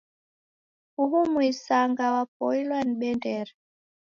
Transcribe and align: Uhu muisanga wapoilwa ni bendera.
Uhu 1.01 1.19
muisanga 1.31 2.05
wapoilwa 2.15 2.77
ni 2.83 2.93
bendera. 2.99 3.53